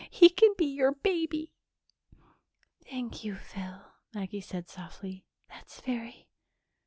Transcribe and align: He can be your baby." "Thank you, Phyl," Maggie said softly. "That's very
He 0.09 0.31
can 0.31 0.55
be 0.57 0.65
your 0.65 0.93
baby." 0.93 1.53
"Thank 2.89 3.23
you, 3.23 3.35
Phyl," 3.35 3.83
Maggie 4.15 4.41
said 4.41 4.67
softly. 4.67 5.25
"That's 5.47 5.79
very 5.79 6.27